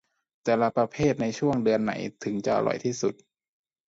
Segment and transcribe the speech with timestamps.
[0.43, 1.93] แต่ละประเภทในช่วงเดือนไหน
[2.23, 3.13] ถึงจะอร่อยที่สุด